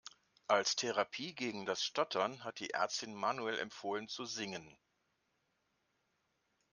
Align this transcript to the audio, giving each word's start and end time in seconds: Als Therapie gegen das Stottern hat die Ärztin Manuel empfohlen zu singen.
Als 0.47 0.75
Therapie 0.75 1.35
gegen 1.35 1.67
das 1.67 1.83
Stottern 1.83 2.43
hat 2.43 2.59
die 2.59 2.71
Ärztin 2.71 3.13
Manuel 3.13 3.59
empfohlen 3.59 4.07
zu 4.07 4.25
singen. 4.25 4.75